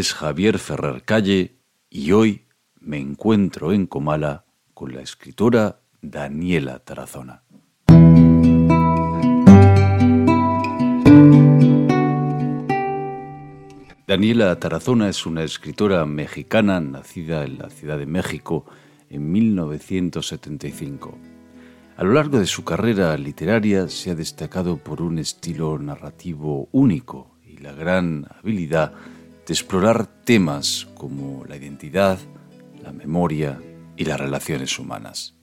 [0.00, 1.58] Es Javier Ferrer Calle
[1.90, 2.46] y hoy
[2.80, 7.42] me encuentro en Comala con la escritora Daniela Tarazona.
[14.08, 18.64] Daniela Tarazona es una escritora mexicana nacida en la Ciudad de México
[19.10, 21.18] en 1975.
[21.98, 27.36] A lo largo de su carrera literaria se ha destacado por un estilo narrativo único
[27.44, 28.94] y la gran habilidad
[29.50, 32.20] de explorar temas como la identidad,
[32.84, 33.60] la memoria
[33.96, 35.34] y las relaciones humanas.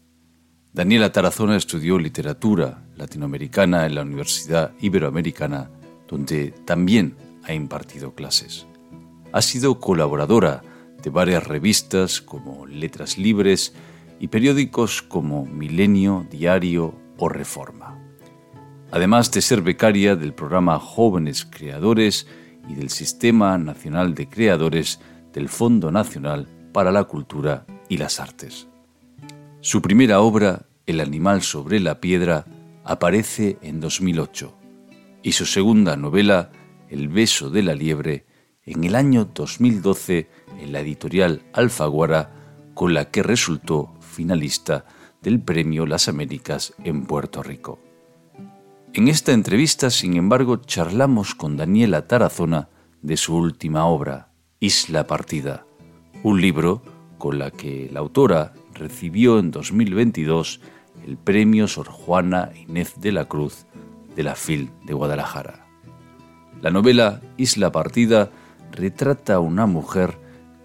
[0.71, 5.69] Daniela Tarazona estudió literatura latinoamericana en la Universidad Iberoamericana,
[6.07, 8.65] donde también ha impartido clases.
[9.33, 10.61] Ha sido colaboradora
[11.03, 13.73] de varias revistas como Letras Libres
[14.21, 18.01] y periódicos como Milenio, Diario o Reforma.
[18.89, 22.25] Además de ser becaria del programa Jóvenes Creadores
[22.67, 24.99] y del Sistema Nacional de Creadores
[25.33, 28.67] del Fondo Nacional para la Cultura y las Artes.
[29.61, 32.45] Su primera obra, El animal sobre la piedra,
[32.85, 34.53] aparece en 2008
[35.21, 36.51] y su segunda novela,
[36.89, 38.25] el beso de la liebre
[38.65, 40.29] en el año 2012
[40.59, 42.31] en la editorial Alfaguara,
[42.73, 44.85] con la que resultó finalista
[45.21, 47.86] del Premio Las Américas en Puerto Rico.
[48.93, 52.69] En esta entrevista, sin embargo, charlamos con Daniela Tarazona
[53.01, 55.65] de su última obra, Isla Partida,
[56.23, 56.81] un libro
[57.17, 60.61] con la que la autora recibió en 2022
[61.05, 63.65] el Premio Sor Juana Inés de la Cruz
[64.15, 65.67] de la FIL de Guadalajara.
[66.61, 68.31] La novela Isla Partida
[68.71, 70.17] retrata a una mujer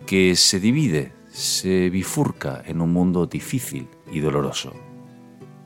[0.07, 4.73] que se divide, se bifurca en un mundo difícil y doloroso.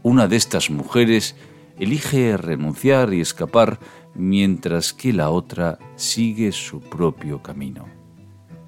[0.03, 1.37] Una de estas mujeres
[1.79, 3.79] elige renunciar y escapar
[4.15, 7.87] mientras que la otra sigue su propio camino.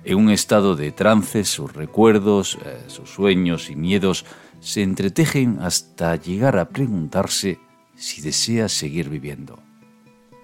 [0.05, 4.25] En un estado de trance, sus recuerdos, eh, sus sueños y miedos
[4.61, 7.59] se entretejen hasta llegar a preguntarse
[7.95, 9.59] si desea seguir viviendo.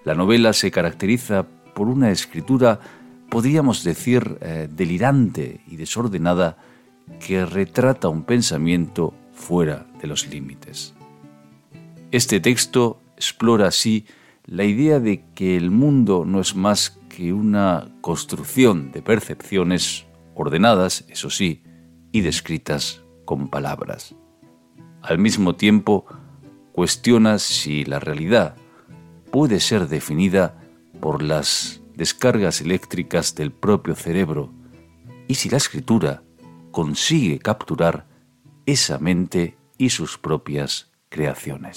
[0.04, 2.80] La novela se caracteriza por una escritura,
[3.30, 6.58] podríamos decir, eh, delirante y desordenada
[7.20, 10.93] que retrata un pensamiento fuera de los límites.
[12.14, 14.06] Este texto explora así
[14.46, 21.04] la idea de que el mundo no es más que una construcción de percepciones ordenadas,
[21.08, 21.64] eso sí,
[22.12, 24.14] y descritas con palabras.
[25.02, 26.06] Al mismo tiempo,
[26.70, 28.54] cuestiona si la realidad
[29.32, 30.62] puede ser definida
[31.00, 34.54] por las descargas eléctricas del propio cerebro
[35.26, 36.22] y si la escritura
[36.70, 38.06] consigue capturar
[38.66, 41.76] esa mente y sus propias creaciones.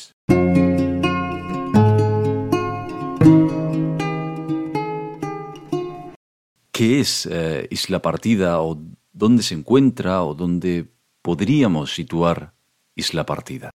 [6.71, 8.79] ¿Qué es eh, Isla Partida o
[9.13, 10.89] dónde se encuentra o dónde
[11.21, 12.53] podríamos situar
[12.95, 13.69] Isla Partida?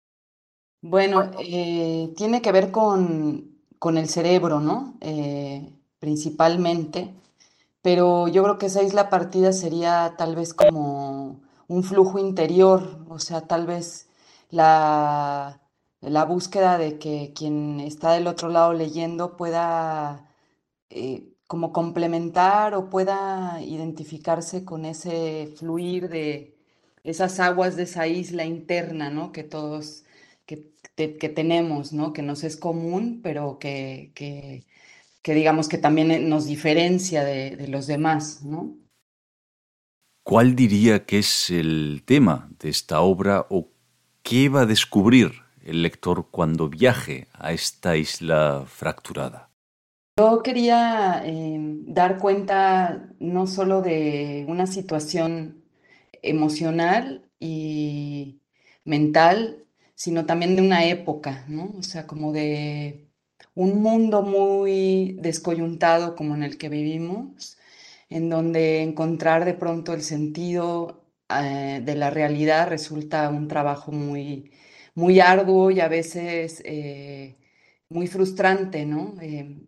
[0.81, 4.95] Bueno, eh, tiene que ver con con el cerebro, ¿no?
[5.01, 7.15] Eh, principalmente,
[7.83, 13.19] pero yo creo que esa isla partida sería tal vez como un flujo interior, o
[13.19, 14.08] sea, tal vez
[14.51, 15.61] la,
[16.01, 20.29] la búsqueda de que quien está del otro lado leyendo pueda
[20.91, 26.59] eh, como complementar o pueda identificarse con ese fluir de
[27.05, 29.33] esas aguas de esa isla interna, ¿no?
[29.33, 30.05] Que todos
[30.97, 32.13] que, tenemos, ¿no?
[32.13, 34.65] Que nos es común, pero que, que,
[35.35, 38.77] digamos que también nos diferencia de, los demás, ¿no?
[40.23, 43.71] ¿Cuál diría que es el tema de esta obra o
[44.23, 45.33] qué va a descubrir
[45.65, 49.51] el lector cuando viaje a esta isla fracturada?
[50.19, 55.63] Yo quería em, dar cuenta no solo de una situación
[56.23, 58.41] emocional y
[58.85, 59.65] mental
[59.99, 61.75] sino también de una época, ¿no?
[61.77, 63.09] O sea, como de
[63.57, 67.59] un mundo muy descoyuntado como en el que vivimos,
[68.09, 74.53] en donde encontrar de pronto el sentido eh, de la realidad resulta un trabajo muy,
[74.95, 77.37] muy arduo y a veces eh,
[77.89, 79.15] muy frustrante, ¿no?
[79.23, 79.67] Eh,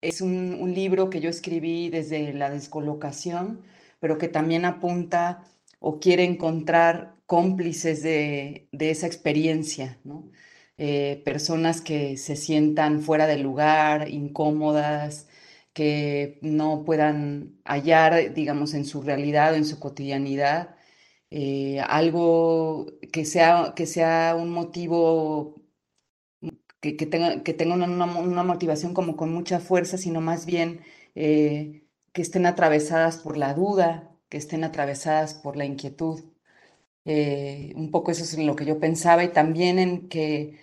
[0.00, 3.62] es un, libro que yo escribí desde la descolocación,
[4.00, 5.42] pero que también apunta
[5.80, 9.98] o quiere encontrar cómplices de, esa experiencia,
[10.78, 15.28] eh, personas que se sientan fuera del lugar, incómodas,
[15.76, 20.76] que no puedan hallar, digamos, en su realidad o en su cotidianidad,
[21.30, 25.56] eh, algo que sea, que sea un motivo,
[26.80, 30.80] que, tenga, que tenga una, motivación como con mucha fuerza, sino más bien
[31.14, 36.24] eh, que estén atravesadas por la duda, que estén atravesadas por la inquietud.
[37.04, 40.58] Eh, un poco eso es lo que yo pensaba y también en que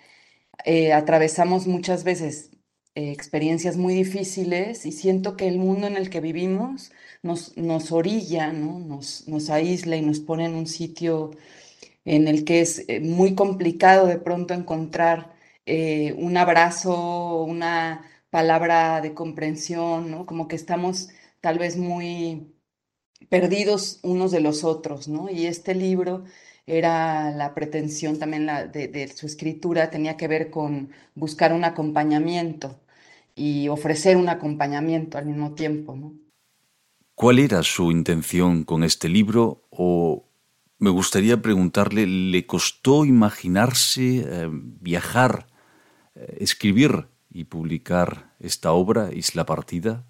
[0.92, 2.53] atravesamos muchas veces
[2.94, 6.92] eh, experiencias muy difíciles y siento que el mundo en el que vivimos
[7.22, 8.78] nos, nos orilla, ¿no?
[8.80, 11.32] nos, nos aísla y nos pone en un sitio
[12.04, 15.34] en el que es muy complicado de pronto encontrar
[15.66, 20.26] un abrazo, una palabra de comprensión, ¿no?
[20.26, 21.08] como que estamos
[21.40, 22.54] tal vez muy
[23.28, 25.30] perdidos unos de los otros, ¿no?
[25.30, 26.24] Y este libro
[26.66, 32.80] era la pretensión también de, su escritura, tenía que ver con buscar un acompañamiento
[33.34, 36.14] y ofrecer un acompañamiento al mismo tiempo, ¿no?
[37.14, 39.66] ¿Cuál era su intención con este libro?
[39.70, 40.28] O
[40.78, 45.46] me gustaría preguntarle, ¿le costó imaginarse eh, viajar,
[46.14, 50.06] eh, escribir y publicar esta obra, Isla Partida?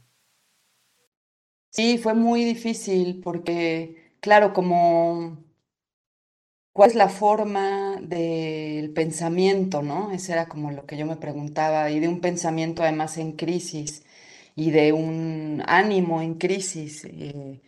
[1.71, 5.44] Sí, fue muy difícil porque, claro, como
[6.75, 10.11] cuál es la forma del pensamiento, ¿no?
[10.13, 14.05] Ese era como lo que yo me preguntaba, y de un pensamiento además en crisis
[14.57, 17.61] y de un ánimo en crisis, eh,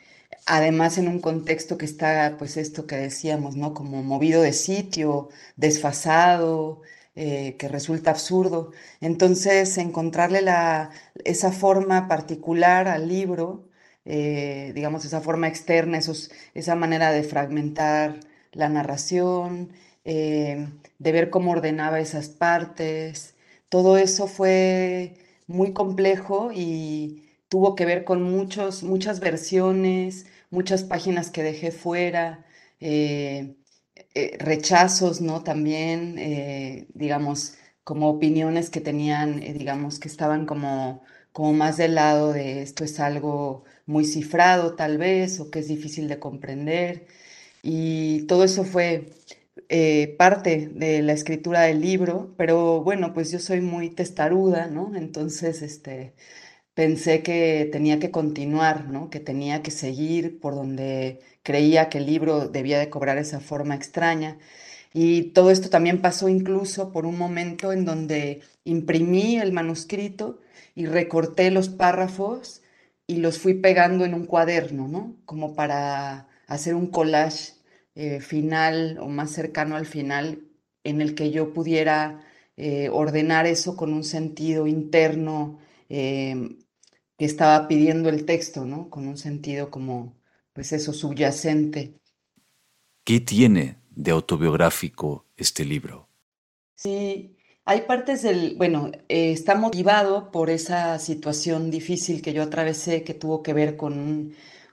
[0.47, 3.75] además en un contexto que está, pues esto que decíamos, ¿no?
[3.75, 6.83] Como movido de sitio, desfasado,
[7.15, 8.73] eh, que resulta absurdo.
[9.01, 10.91] Entonces, encontrarle la,
[11.25, 13.69] esa forma particular al libro,
[14.05, 18.21] eh, digamos, esa forma externa, esos, esa manera de fragmentar
[18.57, 19.71] la narración,
[20.05, 20.69] eh,
[20.99, 23.35] de ver cómo ordenaba esas partes,
[23.69, 25.15] todo eso fue
[25.47, 32.45] muy complejo y tuvo que ver con muchos, muchas versiones, muchas páginas que dejé fuera.
[34.15, 35.43] Eh, rechazos, ¿no?
[35.43, 37.55] También, eh, digamos,
[37.85, 42.85] como opiniones que tenían, eh, digamos, que estaban como, como más del lado de esto
[42.85, 47.07] es algo muy cifrado tal vez, o que es difícil de comprender.
[47.69, 49.11] Y todo eso fue
[50.19, 54.95] parte de la escritura del libro, pero bueno, pues yo soy muy testaruda, ¿no?
[54.95, 56.15] Entonces, este,
[56.75, 59.11] pensé que tenía que continuar, ¿no?
[59.11, 63.75] Que tenía que seguir por donde creía que el libro debía de cobrar esa forma
[63.75, 64.39] extraña.
[64.95, 70.41] Y todo esto también pasó incluso por un momento en donde imprimí el manuscrito
[70.77, 72.63] y recorté los párrafos
[73.09, 75.17] y los fui pegando en un cuaderno, ¿no?
[75.25, 77.56] Como para hacer un collage
[77.97, 80.47] eh, final o más cercano al final
[80.85, 82.21] en el que yo pudiera
[82.57, 85.59] eh, ordenar eso con un sentido interno
[85.89, 86.57] eh,
[87.19, 88.89] que estaba pidiendo el texto, ¿no?
[88.89, 90.17] Con un sentido como,
[90.53, 91.99] pues eso, subyacente.
[93.05, 96.09] ¿Qué tiene de autobiográfico este libro?
[96.75, 103.03] Sí, hay partes del, bueno, eh, está motivado por esa situación difícil que yo atravesé,
[103.03, 103.99] que tuvo que ver con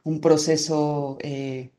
[0.03, 1.71] un, proceso, eh,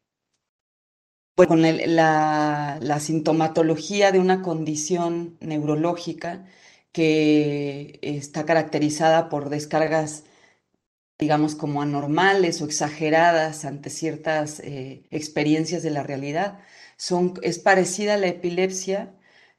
[1.34, 6.46] pues, con la, la sintomatología de una condición neurológica
[6.92, 10.24] que está caracterizada por descargas
[11.18, 16.58] digamos, como anormales o exageradas ante ciertas eh, experiencias de la realidad.
[16.96, 19.14] Son, es parecida a la epilepsia,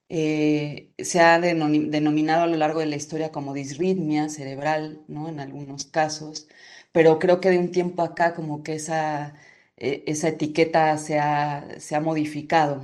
[0.10, 5.30] eh, se ha denominado a lo largo de la historia como disritmia cerebral, ¿no?
[5.30, 6.48] En algunos casos,
[6.92, 9.34] pero creo que de un tiempo acá como que esa,
[9.78, 12.82] eh, esa etiqueta se ha, se ha modificado.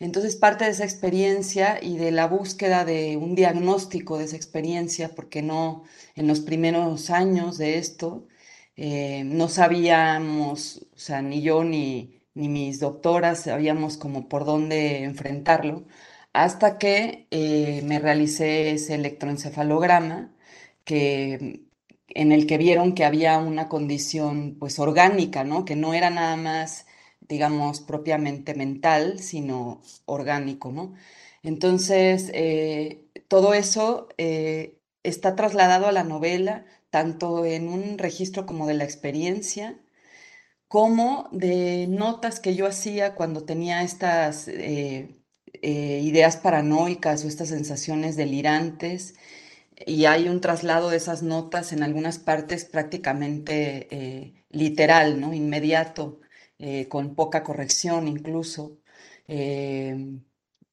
[0.00, 5.10] Entonces, parte de esa experiencia y de la búsqueda de un diagnóstico de esa experiencia,
[5.14, 5.84] porque no,
[6.16, 8.26] en los primeros años de esto,
[8.76, 15.04] eh, no sabíamos, o sea, ni yo ni, ni mis doctoras sabíamos como por dónde
[15.04, 15.84] enfrentarlo,
[16.32, 20.34] hasta que eh, me realicé ese electroencefalograma
[20.84, 21.63] que
[22.08, 25.64] en el que vieron que había una condición pues orgánica, ¿no?
[25.64, 26.86] Que no era nada más
[27.28, 30.94] digamos, propiamente mental, sino orgánico, ¿no?
[31.42, 38.66] Entonces, eh, todo eso eh, está trasladado a la novela, tanto en un registro como
[38.66, 39.78] de la experiencia,
[40.68, 45.16] como de notas que yo hacía cuando tenía estas eh,
[45.62, 49.14] ideas paranoicas o estas sensaciones delirantes,
[49.86, 55.34] y hay un traslado de esas notas en algunas partes prácticamente literal, ¿no?
[55.34, 56.20] Inmediato
[56.58, 58.78] eh, con poca corrección incluso,
[59.28, 60.18] eh,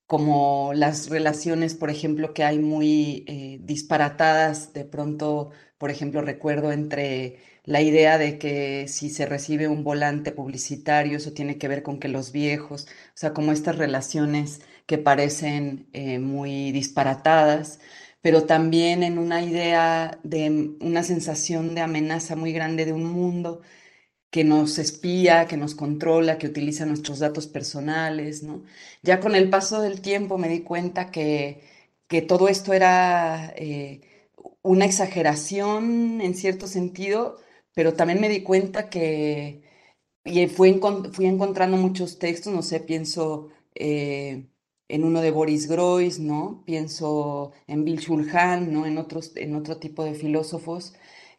[0.07, 6.71] como las relaciones, por ejemplo, que hay muy eh, disparatadas, de pronto, por ejemplo, recuerdo
[6.71, 11.83] entre la idea de que si se recibe un volante publicitario, eso tiene que ver
[11.83, 15.87] con que los viejos, o sea, como estas relaciones que parecen
[16.21, 17.79] muy disparatadas,
[18.21, 23.61] pero también en una idea de una sensación de amenaza muy grande de un mundo
[24.29, 28.63] que nos espía, que nos controla, que utiliza nuestros datos personales, ¿no?
[29.03, 31.61] Ya con el paso del tiempo me di cuenta que,
[32.07, 34.01] que todo esto era eh,
[34.61, 37.39] una exageración en cierto sentido,
[37.73, 39.63] pero también me di cuenta que,
[40.25, 40.79] y fui,
[41.13, 44.47] fui encontrando muchos textos, no sé, pienso eh,
[44.91, 46.63] en uno de Boris Groys, ¿no?
[46.65, 48.85] Pienso en Bill Shulhan, ¿no?
[48.85, 50.93] En, otros, en otro tipo de filósofos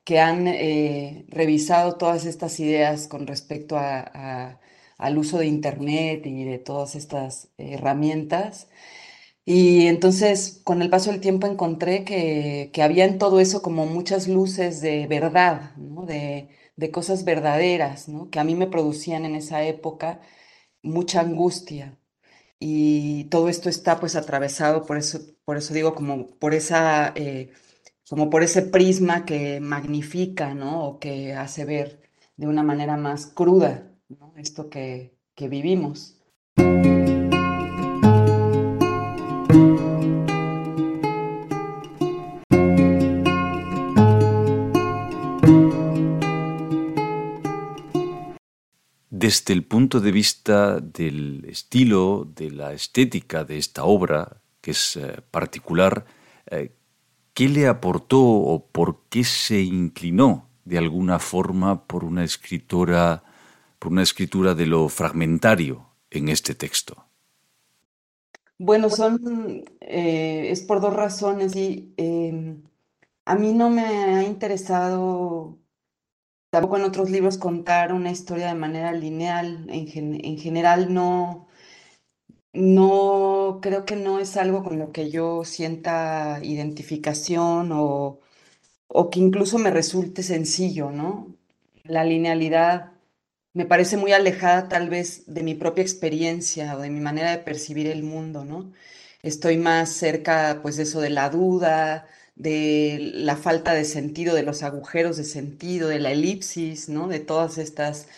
[0.05, 6.59] que han eh, revisado todas estas ideas con respecto al uso de Internet y de
[6.59, 8.69] todas estas herramientas.
[9.45, 14.29] Y entonces, con el paso del tiempo, encontré que, había en todo eso como muchas
[14.29, 20.21] luces de verdad, de, cosas verdaderas, que a mí me producían en esa época
[20.83, 21.99] mucha angustia.
[22.65, 27.13] Y todo esto está pues atravesado, por eso, por eso digo, como por esa...
[27.17, 27.51] Eh,
[28.09, 30.85] como por ese prisma que magnifica, ¿no?
[30.85, 32.03] O que hace ver
[32.37, 33.91] de una manera más cruda,
[34.37, 36.23] Esto que, que vivimos.
[49.23, 54.97] Desde el punto de vista del estilo, de la estética de esta obra, que es
[54.97, 56.05] eh, particular,
[56.51, 56.73] eh,
[57.35, 63.25] ¿Qué le aportó o por qué se inclinó de alguna forma por una escritura,
[63.79, 67.07] por una escritura de lo fragmentario en este texto?
[68.59, 72.63] Bueno, son eh, es por dos razones y em,
[73.25, 75.59] a mí no me ha interesado
[76.53, 79.67] tampoco en otros libros contar una historia de manera lineal.
[79.71, 81.49] En, en general no
[82.53, 88.21] no, creo que no es algo con lo que yo sienta identificación o,
[89.11, 91.35] que incluso me resulte sencillo, ¿no?
[91.85, 92.93] La linealidad
[93.55, 97.39] me parece muy alejada tal vez de mi propia experiencia o de mi manera de
[97.39, 98.73] percibir el mundo, ¿no?
[99.23, 104.43] Estoy más cerca, pues, de eso de la duda, de la falta de sentido, de
[104.43, 107.09] los agujeros de sentido, de la elipsis, ¿no?
[107.09, 108.09] De todas estas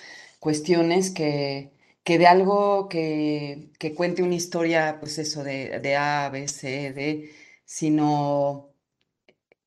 [0.40, 1.72] cuestiones que,
[2.04, 7.32] que de algo que, cuente una historia, pues eso, de, A, B, C, D,
[7.64, 8.70] sino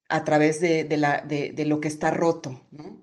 [0.09, 3.01] a través de, la, de, lo que está roto, ¿no?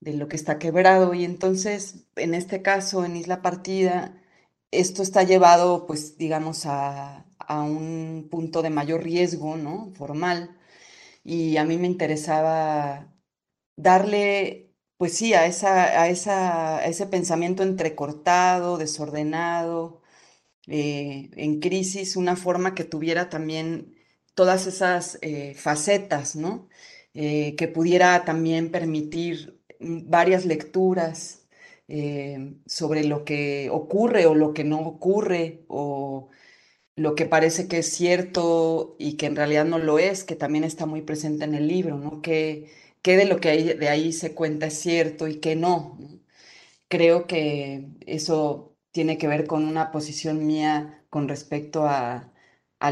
[0.00, 1.14] de lo que está quebrado.
[1.14, 4.14] Y entonces, en este caso, en Isla Partida,
[4.70, 9.92] esto está llevado, pues, digamos, a, a un punto de mayor riesgo, ¿no?
[9.96, 10.56] Formal.
[11.24, 13.12] Y a mí me interesaba
[13.76, 14.64] darle
[14.96, 20.02] pues sí, a, esa, a, esa, ese pensamiento entrecortado, desordenado,
[20.68, 23.96] eh, en crisis, una forma que tuviera también
[24.34, 26.68] todas esas eh, facetas, ¿no?
[27.14, 31.40] Eh, que pudiera también permitir varias lecturas
[32.66, 36.30] sobre lo que ocurre o lo que no ocurre, o
[36.96, 40.64] lo que parece que es cierto y que en realidad no lo es, que también
[40.64, 42.22] está muy presente en el libro, ¿no?
[42.22, 42.70] Que,
[43.02, 45.98] qué de lo que de ahí se cuenta es cierto y qué no.
[46.88, 52.30] Creo que eso tiene que ver con una posición mía con respecto a,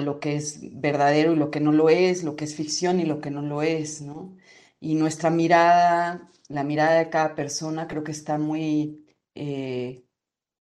[0.01, 3.05] lo que es verdadero y lo que no lo es, lo que es ficción y
[3.05, 4.37] lo que no lo es, ¿no?
[4.81, 10.05] Y nuestra mirada, la mirada de cada persona creo que está muy eh,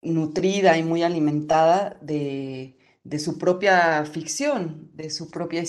[0.01, 2.76] nutrida y muy alimentada de,
[3.09, 5.63] de, su propia ficción, de su propia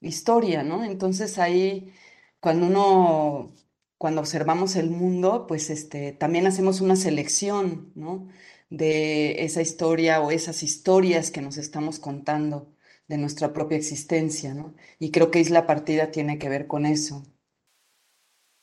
[0.00, 0.84] historia, ¿no?
[0.84, 1.92] Entonces ahí
[2.40, 3.54] cuando uno,
[3.98, 8.28] cuando observamos el mundo, pues este, también hacemos una selección, ¿no?
[8.70, 12.74] De esa historia o esas historias que nos estamos contando
[13.08, 14.74] de nuestra propia existencia, ¿no?
[14.98, 17.24] Y creo que Isla Partida tiene que ver con eso.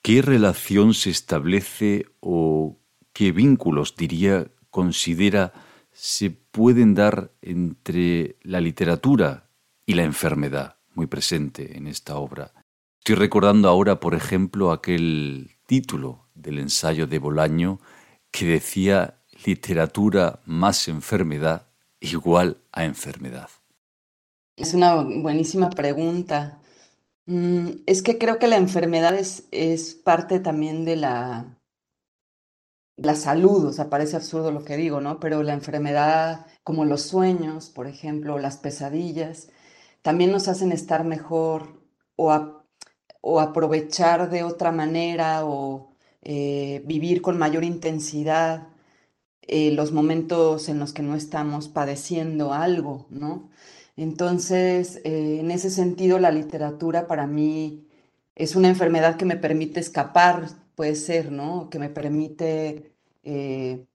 [0.02, 2.80] ¿Qué relación se establece o
[3.14, 5.54] qué vínculos, diría, considera
[6.02, 9.50] se pueden dar entre la literatura
[9.86, 12.54] y la enfermedad, muy presente en esta obra?
[13.00, 17.82] Estoy recordando ahora, por ejemplo, aquel título del ensayo de Bolaño
[18.32, 21.68] que decía literatura más enfermedad
[22.00, 23.50] igual a enfermedad.
[24.56, 26.60] Es una buenísima pregunta.
[27.26, 31.59] Mm, es que creo que la enfermedad es, es parte también de la,
[33.02, 35.20] la salud, o sea, parece absurdo lo que digo, ¿no?
[35.20, 39.50] Pero la enfermedad, como los sueños, por ejemplo, las pesadillas,
[40.02, 41.84] también nos hacen estar mejor
[42.16, 42.60] o
[43.22, 48.70] o aprovechar de otra manera o eh, vivir con mayor intensidad
[49.42, 53.50] eh, los momentos en los que no estamos padeciendo algo, ¿no?
[53.98, 57.88] Entonces, eh, en ese sentido, la literatura para mí
[58.36, 60.50] es una enfermedad que me permite escapar,
[60.80, 61.70] puede ser, ¿no?
[61.70, 62.94] Que me permite
[63.24, 63.86] eh,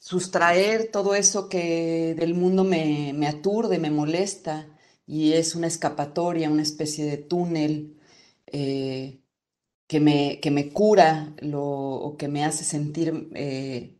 [0.00, 4.66] sustraer todo eso que del mundo me, aturde, me molesta,
[5.06, 7.96] y es una escapatoria, una especie de túnel
[8.48, 9.20] eh,
[9.86, 13.30] que, me, que me cura o que me hace sentir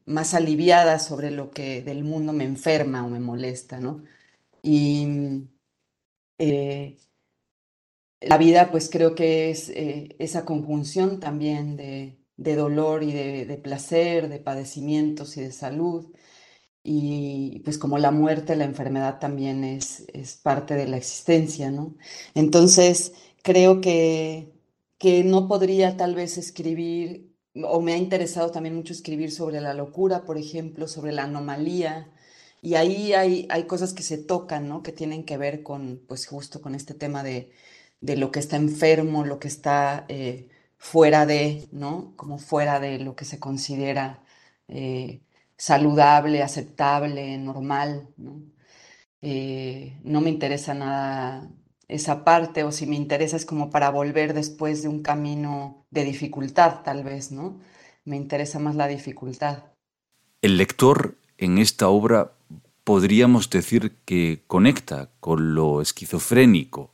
[0.05, 4.03] más aliviada sobre lo que del mundo me enferma o me molesta, ¿no?
[4.61, 5.07] Y
[6.39, 6.97] eh,
[8.21, 14.29] la vida, pues creo que es eh, esa conjunción también de, dolor y de, placer,
[14.29, 16.13] de padecimientos y de salud.
[16.83, 21.97] Y pues como la muerte, la enfermedad también es, es parte de la existencia, ¿no?
[22.35, 24.53] Entonces, creo que,
[24.99, 29.75] que no podría tal vez escribir, o me ha interesado también mucho escribir sobre la
[29.75, 32.13] locura, por ejemplo, sobre la anomalía,
[32.63, 34.83] y ahí hay, hay cosas que se tocan, ¿no?
[34.83, 37.51] Que tienen que ver con, pues justo con este tema de,
[38.01, 40.49] de lo que está enfermo, lo que está eh,
[40.85, 42.13] fuera de, ¿no?
[42.15, 44.23] Como fuera de lo que se considera
[44.69, 45.23] eh,
[45.57, 48.43] saludable, aceptable, normal, ¿no?
[49.23, 51.49] Eh, no me interesa nada
[51.89, 56.05] esa parte, o si me interesa es como para volver después de un camino de
[56.05, 57.59] dificultad, tal vez, ¿no?
[58.05, 59.65] Me interesa más la dificultad.
[60.43, 62.33] El lector en esta obra
[62.85, 66.93] podríamos decir que conecta con lo esquizofrénico,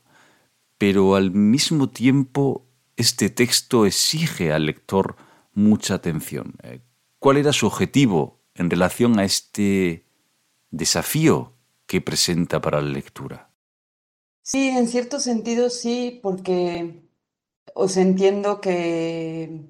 [0.77, 5.15] pero al mismo tiempo este texto exige al lector
[5.53, 6.55] mucha atención.
[6.63, 6.81] Eh,
[7.19, 10.05] ¿Cuál era su objetivo en relación a este
[10.69, 11.53] desafío
[11.85, 13.51] que presenta para la lectura?
[14.43, 17.03] Sí, en cierto sentido sí, porque
[17.75, 19.67] os entiendo que,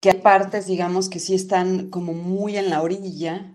[0.00, 3.54] que hay partes, digamos, que sí están como muy en la orilla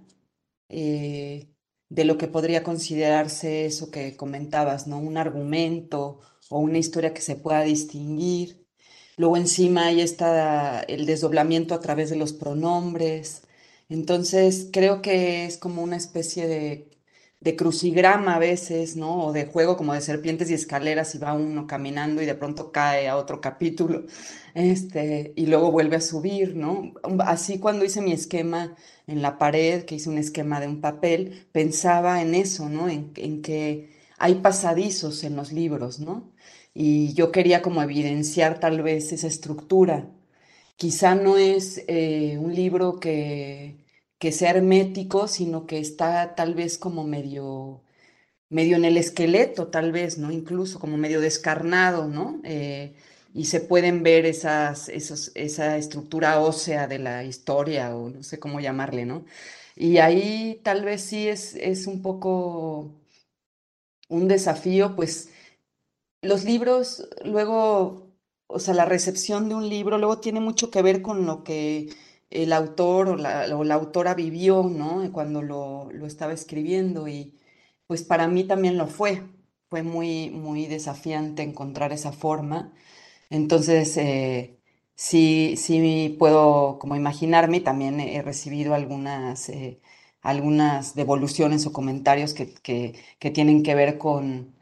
[0.70, 1.48] eh,
[1.90, 5.00] de lo que podría considerarse eso que comentabas, ¿no?
[5.00, 8.66] Un argumento o una historia que se pueda distinguir.
[9.18, 13.44] Luego encima ahí está el desdoblamiento a través de los pronombres.
[13.90, 16.98] Entonces creo que es como una especie de,
[17.40, 19.26] de crucigrama a veces, ¿no?
[19.28, 22.72] O de juego como de serpientes y escaleras y va uno caminando y de pronto
[22.72, 24.06] cae a otro capítulo,
[24.56, 26.94] este, y luego vuelve a subir, ¿no?
[27.20, 31.48] Así cuando hice mi esquema en la pared, que hice un esquema de un papel,
[31.52, 32.90] pensaba en eso, ¿no?
[32.90, 36.32] En, que hay pasadizos en los libros, ¿no?
[36.74, 40.10] Y yo quería como evidenciar tal vez esa estructura.
[40.78, 43.78] Quizá no es eh, un libro que,
[44.20, 47.84] que sea hermético, sino que está tal vez como medio,
[48.50, 50.32] medio en el esqueleto, tal vez, ¿no?
[50.32, 52.42] Incluso como medio descarnado, ¿no?
[52.44, 52.96] Eh,
[53.34, 58.60] y se pueden ver esas, esa estructura ósea de la historia o no sé cómo
[58.60, 59.26] llamarle, ¿no?
[59.76, 62.92] Y ahí tal vez sí es, es un poco
[64.10, 65.30] un desafío, pues
[66.22, 68.14] los libros luego,
[68.48, 71.90] o sea, la recepción de un libro luego tiene mucho que ver con lo que
[72.30, 75.10] el autor o la, o la autora vivió, ¿no?
[75.12, 77.36] Cuando lo, lo, estaba escribiendo y
[77.88, 79.24] pues para mí también lo fue.
[79.70, 82.74] Fue muy, muy desafiante encontrar esa forma
[83.30, 84.60] entonces, eh,
[84.96, 89.82] sí, sí puedo como imaginarme, también he recibido algunas, eh,
[90.28, 92.54] algunas devoluciones o comentarios que,
[93.20, 94.56] que, tienen que ver con,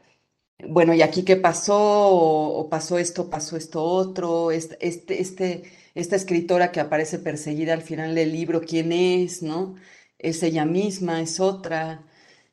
[0.68, 1.76] bueno, ¿y aquí qué pasó?
[1.78, 7.82] O, pasó esto, pasó esto otro, este, este, este, esta escritora que aparece perseguida al
[7.82, 9.42] final del libro, ¿quién es?
[9.42, 9.76] ¿No?
[10.18, 11.20] ¿Es ella misma?
[11.22, 12.06] ¿Es otra?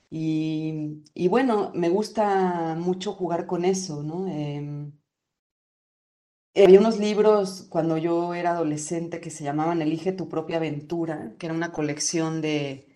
[0.09, 4.27] Y, bueno, me gusta mucho jugar con eso, ¿no?
[4.27, 4.91] Em,
[6.55, 11.47] había unos libros cuando yo era adolescente que se llamaban Elige tu propia aventura, que
[11.47, 12.92] era una colección de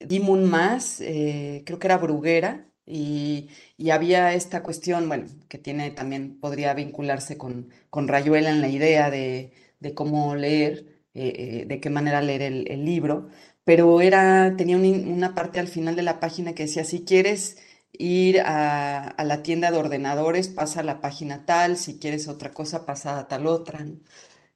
[0.00, 3.48] Dimon Más, eh, creo que era Bruguera, y,
[3.90, 9.10] había esta cuestión, bueno, que tiene también, podría vincularse con, con Rayuela en la idea
[9.10, 9.52] de,
[9.94, 13.28] cómo leer, eh, eh, de qué manera leer el, libro,
[13.64, 17.58] pero era, tenía una parte al final de la página que decía, si quieres
[17.92, 22.86] ir a, la tienda de ordenadores, pasa a la página tal, si quieres otra cosa,
[22.86, 23.86] pasa a tal otra.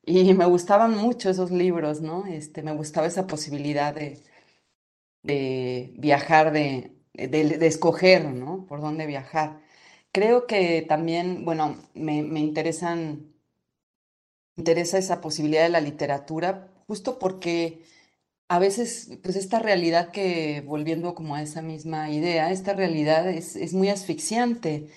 [0.05, 2.27] Y me gustaban mucho esos libros, ¿no?
[2.27, 4.23] Este, me gustaba esa posibilidad de,
[5.23, 8.67] de viajar, de, de, escoger, ¿no?
[8.67, 9.61] Por dónde viajar.
[10.13, 13.33] Creo que también, bueno, me, me interesan,
[14.57, 17.83] interesa esa posibilidad de la literatura, justo porque
[18.51, 23.75] a veces, pues esta realidad que, volviendo como a esa misma idea, esta realidad es,
[23.75, 24.89] muy asfixiante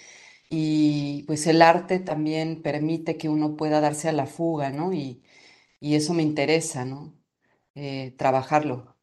[0.49, 4.93] y pues el arte también permite que uno pueda darse a la fuga, ¿no?
[4.93, 5.23] Y,
[5.81, 7.13] eso me interesa, ¿no?
[7.75, 8.95] Eh, trabajarlo.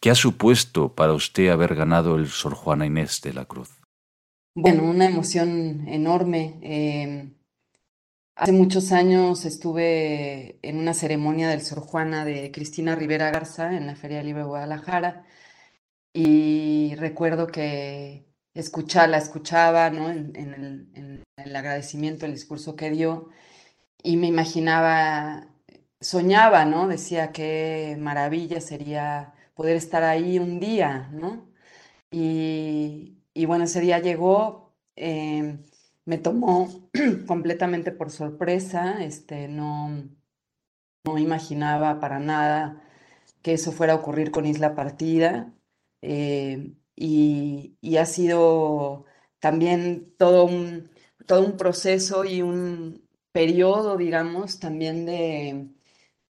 [0.00, 3.70] ¿Qué ha supuesto para usted haber ganado el Sor Juana Inés de la Cruz?
[4.54, 6.58] Bueno, una emoción enorme.
[6.62, 7.34] Em,
[8.36, 13.86] hace muchos años estuve en una ceremonia del Sor Juana de Cristina Rivera Garza en
[13.86, 15.24] la Feria Libre de Guadalajara
[16.12, 20.10] y recuerdo que la escuchaba ¿no?
[20.10, 23.28] en, el, el, agradecimiento, el discurso que dio
[24.02, 25.46] y me imaginaba,
[26.00, 26.88] soñaba, ¿no?
[26.88, 31.52] Decía qué maravilla sería poder estar ahí un día, ¿no?
[32.12, 35.64] Y, y bueno, ese día llegó, em,
[36.04, 36.88] me tomó
[37.26, 40.08] completamente por sorpresa, este, no,
[41.04, 42.82] no imaginaba para nada
[43.42, 45.52] que eso fuera a ocurrir con Isla Partida.
[46.02, 49.06] Eh, y, ha sido
[49.40, 50.90] también todo un,
[51.26, 55.68] todo un proceso y un periodo, digamos, también de,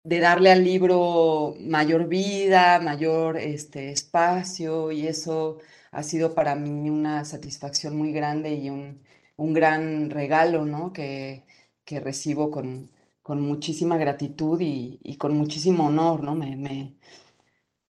[0.07, 5.59] de darle al libro mayor vida, mayor este, espacio y eso
[5.91, 9.03] ha sido para mí una satisfacción muy grande y un,
[9.37, 10.93] gran regalo, ¿no?
[10.93, 11.45] Que,
[11.87, 12.91] recibo con,
[13.25, 16.35] muchísima gratitud y, con muchísimo honor, ¿no?
[16.37, 16.95] Me,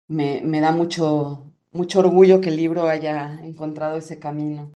[0.07, 4.71] me, da mucho, mucho orgullo que el libro haya encontrado ese camino.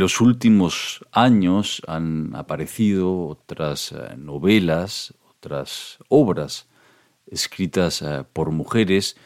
[0.00, 6.68] Los últimos años han aparecido otras eh, novelas, otras obras
[7.26, 9.16] escritas eh, por mujeres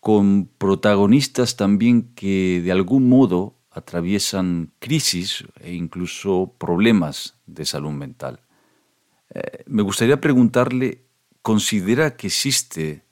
[0.00, 8.40] con protagonistas también que de algún modo atraviesan crisis e incluso problemas de salud mental.
[9.34, 11.04] Eh, me gustaría preguntarle,
[11.42, 13.04] ¿considera que existe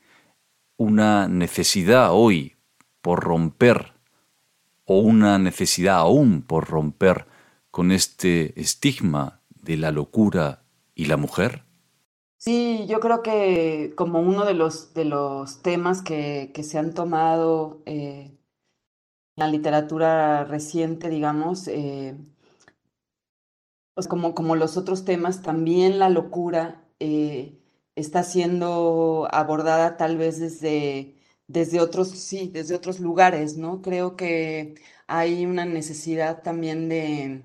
[0.79, 2.57] una necesidad hoy
[3.03, 3.93] por romper
[4.93, 7.27] o una necesidad aún por romper
[7.71, 11.65] con este estigma de la locura y la mujer?
[12.37, 17.83] Sí, yo creo que como uno de los, de los temas que, se han tomado
[17.87, 18.37] eh,
[19.37, 22.17] en la literatura reciente, digamos, eh,
[23.95, 27.59] pues como, como los otros temas, también la locura eh,
[27.95, 31.15] está siendo abordada tal vez desde
[31.53, 33.83] desde otros, sí, desde otros lugares, ¿no?
[33.83, 34.75] Creo que
[35.07, 37.45] hay una necesidad también de,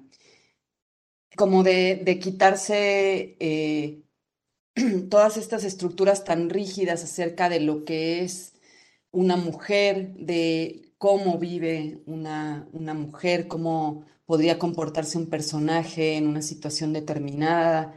[1.37, 4.03] como de, quitarse eh,
[5.09, 8.53] todas estas estructuras tan rígidas acerca de lo que es
[9.11, 16.41] una mujer, de cómo vive una, una mujer, cómo podría comportarse un personaje en una
[16.41, 17.95] situación determinada,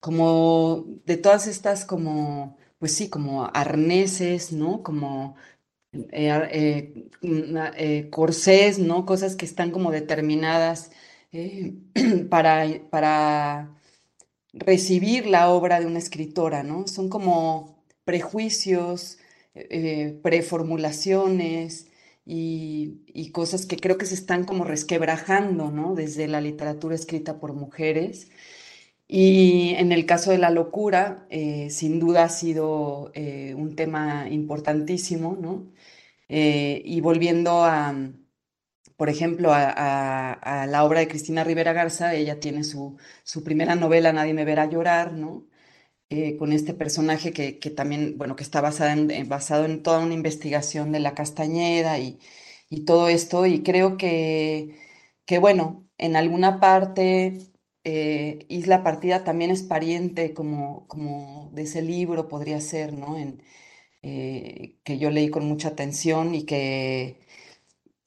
[0.00, 4.82] como de todas estas como pues sí, como arneses, ¿no?
[4.82, 5.36] Como
[5.92, 7.08] eh, eh,
[7.76, 9.06] eh, corsés, ¿no?
[9.06, 10.90] Cosas que están como determinadas
[12.30, 13.74] para, para
[14.52, 16.86] recibir la obra de una escritora, ¿no?
[16.86, 19.18] Son como prejuicios,
[20.22, 21.88] preformulaciones
[22.24, 25.94] y, y, cosas que creo que se están como resquebrajando, ¿no?
[25.94, 28.28] Desde la literatura escrita por mujeres
[29.08, 34.28] y en el caso de la locura, eh, sin duda ha sido eh, un tema
[34.30, 35.72] importantísimo, ¿no?
[36.28, 37.94] Eh, y volviendo a,
[38.96, 44.12] por ejemplo, a, la obra de Cristina Rivera Garza, ella tiene su, su primera novela,
[44.12, 45.46] Nadie me verá llorar, ¿no?
[46.38, 50.90] con este personaje que, también, bueno, que está basado en, basado en toda una investigación
[50.92, 52.18] de la Castañeda y,
[52.70, 54.76] y todo esto, y creo que,
[55.26, 57.38] que, bueno, en alguna parte
[57.90, 63.16] eh, Isla Partida también es pariente como, como de ese libro, podría ser, ¿no?
[64.02, 67.20] Eh, que yo leí con mucha atención y que,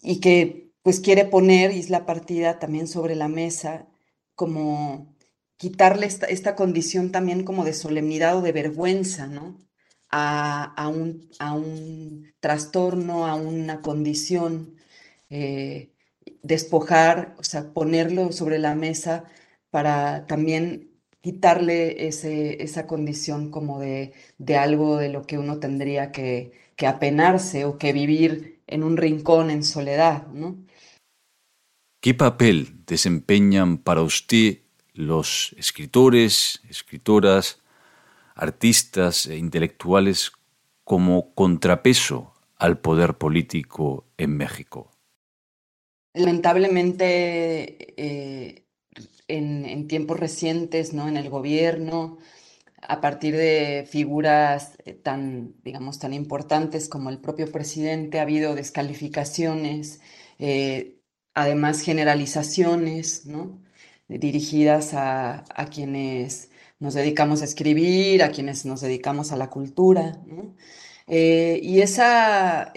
[0.01, 3.87] y que pues quiere poner Isla Partida también sobre la mesa,
[4.35, 5.15] como
[5.57, 9.57] quitarle esta, condición también como de solemnidad o de vergüenza, ¿no?
[10.11, 14.75] A, un, a un, trastorno, a una condición,
[15.29, 15.91] eh,
[16.43, 19.25] despojar, o sea, ponerlo sobre la mesa
[19.71, 26.11] para también quitarle ese, esa condición como de, de, algo de lo que uno tendría
[26.11, 30.57] que, que, apenarse o que vivir en un rincón en soledad, ¿no?
[32.01, 34.59] ¿Qué papel desempeñan para usted
[34.93, 37.61] los escritores, escritoras,
[38.33, 40.31] artistas e intelectuales
[40.83, 44.91] como contrapeso al poder político en México?
[46.13, 48.63] Lamentablemente, eh,
[49.37, 51.07] en, tiempos recientes, ¿no?
[51.07, 52.17] En el gobierno,
[52.81, 58.55] a partir de figuras eh, tan, digamos, tan importantes como el propio presidente, ha habido
[58.55, 60.01] descalificaciones,
[60.39, 60.97] eh,
[61.33, 63.61] además generalizaciones, ¿no?
[64.07, 70.21] dirigidas a, quienes nos dedicamos a escribir, a quienes nos dedicamos a la cultura.
[71.07, 72.73] Eh, y esa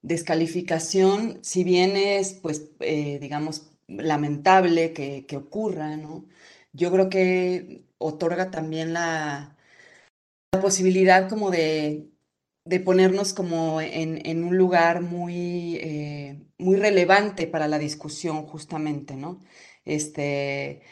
[0.00, 6.26] descalificación, si bien es, pues, digamos, lamentable que, ocurra, ¿no?
[6.72, 9.56] yo creo que otorga también la,
[10.52, 12.08] la posibilidad como de,
[12.64, 19.40] de ponernos como en, en, un lugar muy, muy relevante para la discusión justamente, ¿no?
[19.84, 20.82] este,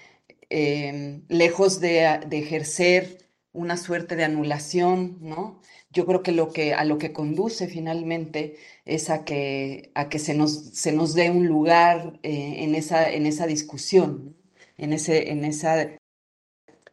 [0.49, 3.19] em, lejos de, ejercer
[3.53, 5.61] una suerte de anulación, ¿no?
[5.93, 10.19] Yo creo que, lo que a lo que conduce finalmente es a que, a que
[10.21, 14.37] se, nos, se nos dé un lugar eh, en, esa, en esa discusión,
[14.79, 15.89] en, ese, en esa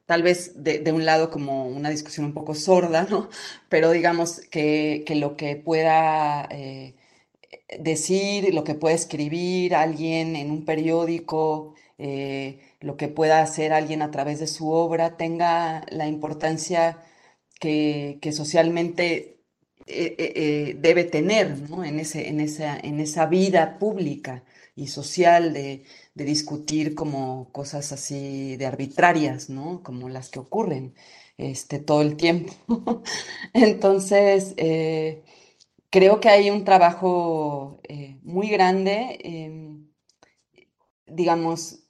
[0.07, 3.29] tal vez de, un lado como una discusión un poco sorda, ¿no?
[3.69, 6.95] Pero digamos que, que lo que pueda eh,
[7.79, 14.01] decir, lo que pueda escribir alguien en un periódico, eh, lo que pueda hacer alguien
[14.01, 16.99] a través de su obra tenga la importancia
[17.59, 19.39] que, socialmente
[19.87, 24.43] eh, eh, debe tener en, ese, en, esa, en esa vida pública
[24.75, 25.83] y social de,
[26.15, 29.83] discutir como cosas así de arbitrarias, ¿no?
[29.83, 30.95] Como las que ocurren
[31.37, 32.53] este, todo el tiempo.
[33.53, 34.55] Entonces,
[35.89, 37.81] creo que hay un trabajo
[38.23, 39.19] muy grande,
[41.05, 41.87] digamos,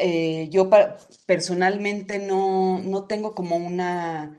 [0.00, 0.68] eh, yo
[1.26, 4.36] personalmente no, no, tengo como una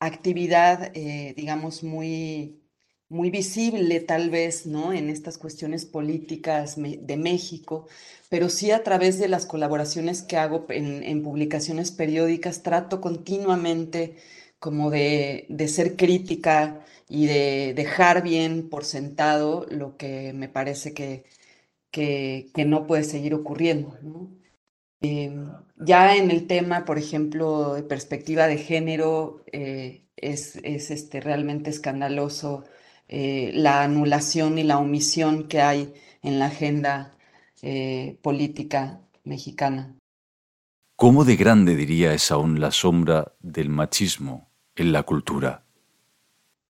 [0.00, 2.60] actividad, eh, digamos, muy,
[3.08, 4.92] muy visible tal vez, ¿no?
[4.92, 7.86] En estas cuestiones políticas de México,
[8.28, 14.16] pero sí a través de las colaboraciones que hago en, publicaciones periódicas, trato continuamente
[14.58, 20.94] como de, de, ser crítica y de dejar bien por sentado lo que me parece
[20.94, 21.24] que,
[21.90, 24.30] que, que no puede seguir ocurriendo, ¿no?
[25.06, 31.70] Em, ya en el tema, por ejemplo, de perspectiva de género, eh, es, este, realmente
[31.70, 32.64] escandaloso
[33.08, 37.12] eh, la anulación y la omisión que hay en la agenda
[37.62, 39.94] eh, política mexicana.
[40.96, 45.62] ¿Cómo de grande diría es aún la sombra del machismo en la cultura?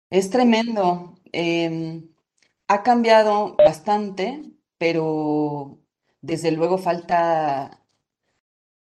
[0.10, 1.18] Es tremendo.
[1.34, 2.08] Em,
[2.68, 4.42] ha cambiado bastante,
[4.78, 5.80] pero
[6.22, 7.81] desde luego falta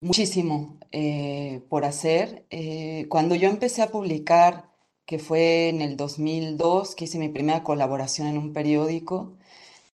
[0.01, 2.45] muchísimo eh, por hacer.
[2.49, 4.69] Eh, cuando yo empecé a publicar,
[5.05, 9.37] que fue en el 2002, que hice mi primera colaboración en un periódico,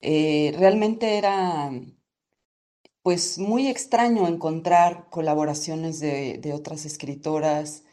[0.02, 1.72] eh, realmente era
[3.02, 7.84] pues muy extraño encontrar colaboraciones de, otras escritoras.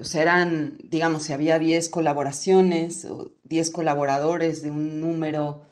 [0.00, 5.62] o sea, eran, digamos, si había 10 colaboraciones o 10 colaboradores de un número,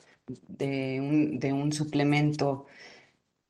[0.48, 2.66] de un, de un suplemento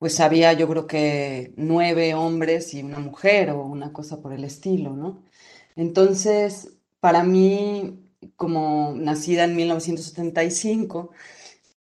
[0.05, 4.45] pues había yo creo que nueve hombres y una mujer o una cosa por el
[4.45, 5.25] estilo, ¿no?
[5.77, 6.69] Entonces,
[7.01, 8.05] para mí,
[8.37, 11.11] como nacida en 1975,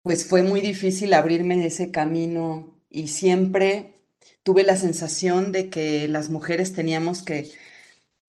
[0.02, 4.00] pues fue muy difícil abrirme ese camino y siempre
[4.42, 7.50] tuve la sensación de que las mujeres teníamos que,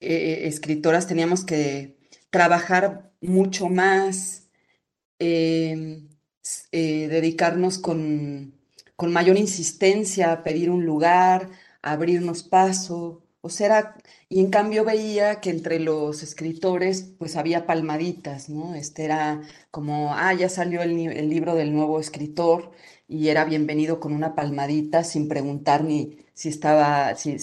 [0.01, 1.95] eh, escritoras teníamos que
[2.31, 4.49] trabajar mucho más,
[5.19, 6.09] em,
[6.73, 8.55] eh, dedicarnos con
[8.95, 11.49] con mayor insistencia a pedir un lugar,
[11.81, 13.95] a abrirnos paso, o sea,
[14.27, 18.73] y en cambio veía que entre los escritores pues había palmaditas, ¿no?
[18.73, 20.95] Este era como, ah, ya salió el,
[21.29, 22.71] libro del nuevo escritor
[23.07, 27.37] y era bienvenido con una palmadita sin preguntar ni si estaba, si,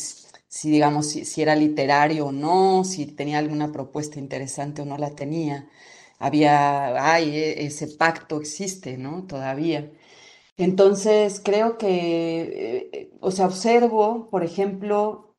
[0.48, 4.98] si digamos, si, si, era literario o no, si tenía alguna propuesta interesante o no
[4.98, 5.68] la tenía.
[6.18, 9.24] Había, ay, e, ese pacto existe, ¿no?
[9.26, 9.88] Todavía.
[10.56, 15.34] Entonces, creo que, eh, o sea, observo, por ejemplo,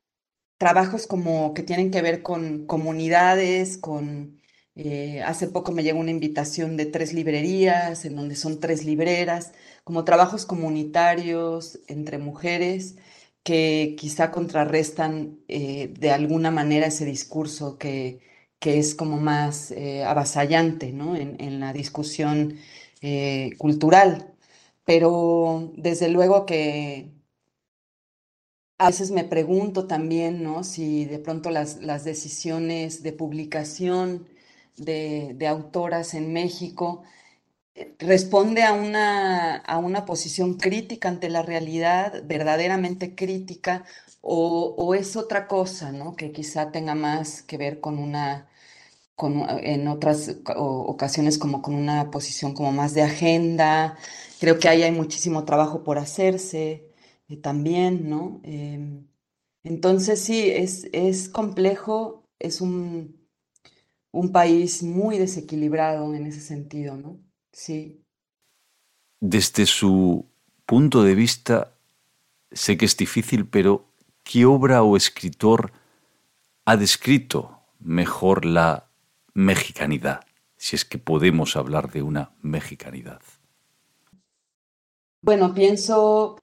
[0.58, 4.40] trabajos como que tienen que ver con comunidades, con,
[4.74, 9.52] eh, hace poco me llegó una invitación de tres librerías, en donde son tres libreras,
[9.84, 12.96] como trabajos comunitarios entre mujeres
[13.42, 18.20] que quizá contrarrestan eh, de alguna manera ese discurso que,
[18.58, 19.72] que es como más
[20.06, 21.16] avasallante ¿no?
[21.16, 22.58] en, la discusión
[23.58, 24.33] cultural
[24.84, 27.10] pero desde luego que
[28.78, 30.64] a veces me pregunto también, ¿no?
[30.64, 34.28] Si de pronto las, las decisiones de publicación
[34.76, 37.04] de, de, autoras en México
[37.74, 43.84] eh, responde a una, a una posición crítica ante la realidad, verdaderamente crítica,
[44.22, 46.16] o, o, es otra cosa, ¿no?
[46.16, 48.48] Que quizá tenga más que ver con una
[49.62, 53.96] en otras ocasiones como con una posición como más de agenda.
[54.40, 56.90] Creo que ahí hay muchísimo trabajo por hacerse
[57.28, 58.40] eh, también, ¿no?
[58.42, 59.06] Em,
[59.62, 63.16] entonces sí, es, es complejo, es un,
[64.12, 67.18] un país muy desequilibrado en ese sentido, ¿no?
[67.52, 68.04] Sí.
[69.20, 70.26] Desde su
[70.66, 71.74] punto de vista,
[72.52, 73.88] sé que es difícil, pero
[74.22, 75.72] ¿qué obra o escritor
[76.64, 78.90] ha descrito mejor la
[79.34, 80.20] mexicanidad,
[80.56, 83.20] si es que podemos hablar de una mexicanidad?
[85.24, 86.36] Bueno, pienso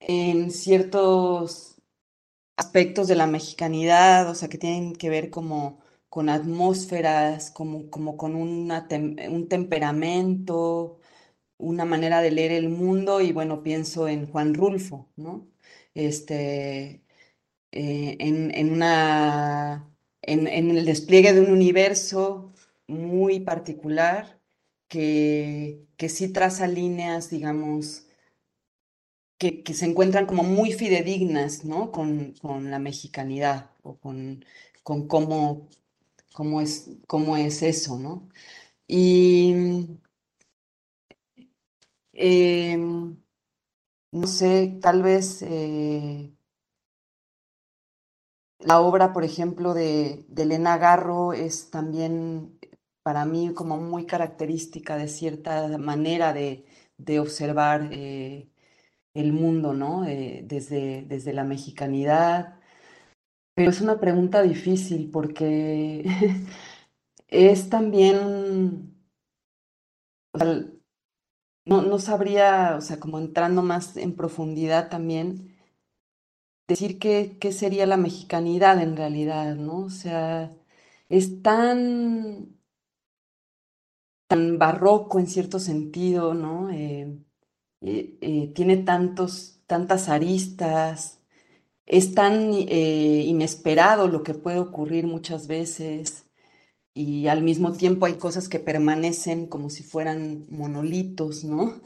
[0.00, 1.80] en ciertos
[2.56, 8.16] aspectos de la mexicanidad, o sea, que tienen que ver como con atmósferas, como, como
[8.16, 11.00] con un temperamento,
[11.58, 15.48] una manera de leer el mundo, y bueno, pienso en Juan Rulfo, ¿no?
[15.94, 17.02] Este,
[17.72, 19.90] eh, en, una,
[20.22, 22.52] en, el despliegue de un universo
[22.88, 24.37] muy particular
[24.88, 28.08] que, que sí traza líneas, digamos,
[29.38, 31.92] que, se encuentran como muy fidedignas, ¿no?
[31.92, 32.34] Con,
[32.70, 34.44] la mexicanidad o con,
[34.82, 35.68] con cómo,
[36.34, 38.28] cómo, es, cómo es eso, ¿no?
[38.88, 39.54] Y
[42.12, 43.16] em,
[44.12, 46.32] no sé, tal vez eh,
[48.58, 52.57] la obra, por ejemplo, de, Elena Garro es también
[53.08, 56.66] para mí como muy característica de cierta manera de,
[57.18, 58.50] observar eh,
[59.14, 60.04] el mundo, ¿no?
[60.04, 62.60] Eh, desde, desde la mexicanidad.
[63.54, 66.04] Pero es una pregunta difícil porque
[67.28, 68.94] es también,
[71.64, 75.56] no, no sabría, o sea, como entrando más en profundidad también,
[76.68, 79.78] decir qué, qué sería la mexicanidad en realidad, ¿no?
[79.78, 80.54] O sea,
[81.08, 82.57] es tan,
[84.28, 86.70] tan barroco en cierto sentido, ¿no?
[86.70, 87.18] Eh,
[87.80, 91.20] eh, eh, tiene tantos, tantas aristas,
[91.86, 96.26] es tan inesperado lo que puede ocurrir muchas veces
[96.94, 101.80] y al mismo tiempo hay cosas que permanecen como si fueran monolitos, ¿no?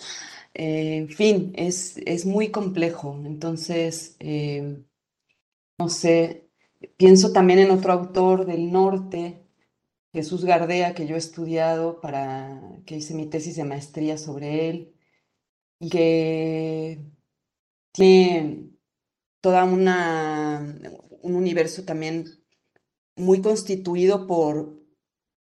[0.54, 3.20] En fin, es, es, muy complejo.
[3.24, 4.16] Entonces,
[5.78, 6.48] no sé,
[6.96, 9.41] pienso también en otro autor del norte,
[10.12, 14.94] Jesús Gardea, que yo he estudiado para que hice mi tesis de maestría sobre él,
[15.78, 17.00] y que
[17.92, 18.70] tiene
[19.40, 20.76] toda una
[21.22, 22.26] un universo también
[23.16, 24.80] muy constituido por,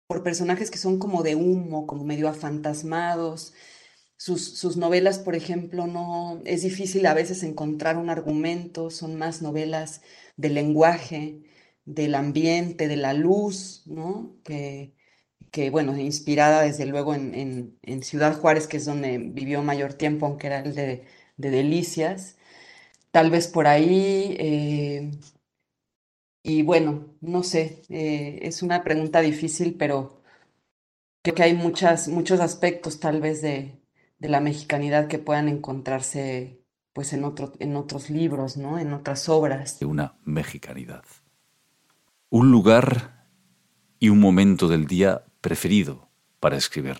[0.06, 3.52] por personajes que son como de humo, como medio afantasmados,
[4.16, 10.00] sus, novelas, por ejemplo, no es difícil a veces encontrar un argumento, son más novelas
[10.36, 11.42] del lenguaje,
[11.84, 14.36] del ambiente, de la luz, ¿no?
[14.44, 14.94] Que,
[15.50, 20.48] que bueno, inspirada desde luego en, Ciudad Juárez, que es donde vivió mayor tiempo, aunque
[20.48, 22.36] era el de, Delicias.
[23.10, 24.36] Tal vez por ahí.
[24.38, 25.10] Eh,
[26.42, 30.22] y bueno, no sé, eh, es una pregunta difícil, pero
[31.22, 33.80] creo que hay muchas, muchos aspectos tal vez de,
[34.18, 38.78] de la mexicanidad que puedan encontrarse pues en, otro, en otros libros, ¿no?
[38.78, 39.80] En otras obras.
[39.80, 41.04] De una mexicanidad.
[42.32, 43.26] Un lugar
[43.98, 46.08] y un momento del día preferido
[46.40, 46.96] para escribir.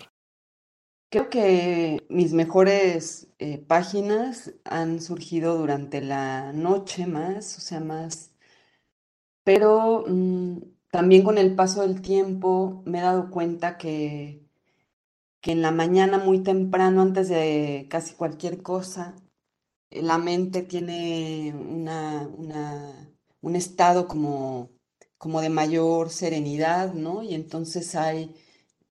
[1.09, 8.31] Creo que mis mejores eh, páginas han surgido durante la noche más, o sea, más...
[9.43, 10.57] Pero mm,
[10.91, 14.43] también con el paso del tiempo me he dado cuenta que
[15.43, 19.13] que en la mañana muy temprano, antes de casi cualquier cosa,
[19.89, 22.29] eh, la mente tiene una,
[23.41, 24.69] un estado como,
[25.23, 27.23] como de mayor serenidad, ¿no?
[27.23, 28.33] Y entonces hay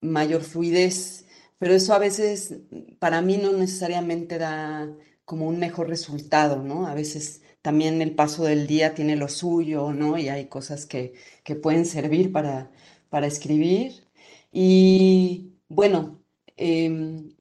[0.01, 1.25] mayor fluidez,
[1.59, 2.55] pero eso a veces
[2.99, 4.91] para mí no necesariamente da
[5.25, 6.87] como un mejor resultado, ¿no?
[6.87, 10.17] A veces también el paso del día tiene lo suyo, ¿no?
[10.17, 11.13] Y hay cosas que,
[11.43, 12.71] que pueden servir para,
[13.09, 14.05] para escribir.
[14.51, 16.23] Y bueno,
[16.57, 17.35] Em,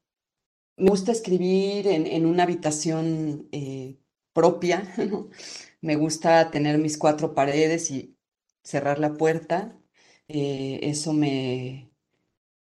[0.76, 3.98] me gusta escribir en, una habitación eh,
[4.32, 4.82] propia,
[5.82, 8.11] Me gusta tener mis cuatro paredes y
[8.62, 9.76] cerrar la puerta.
[10.28, 11.90] Eh, eso me,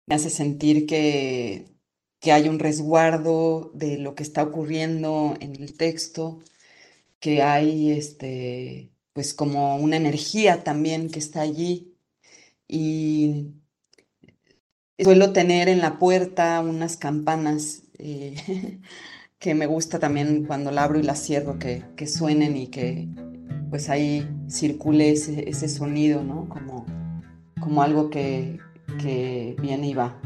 [0.10, 1.68] hace sentir que,
[2.20, 6.40] que hay un resguardo de lo que está ocurriendo en el texto,
[7.20, 11.96] que hay este, pues como una energía también que está allí.
[12.68, 13.62] Y
[15.04, 18.36] Suelo tener en la puerta unas campanas eh,
[19.40, 23.08] que me gusta también cuando la abro y la cierro, que, suenen y que
[23.72, 26.50] pues ahí circule ese, sonido, ¿no?
[26.50, 26.86] Como,
[27.62, 28.60] como algo que,
[29.02, 30.20] que viene y va.